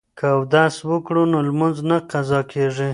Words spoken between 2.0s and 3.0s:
قضا کیږي.